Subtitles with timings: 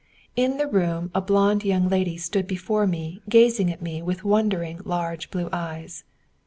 [0.35, 4.81] In the room a blonde young lady stood before me gazing at me with wondering
[4.83, 6.03] large blue eyes.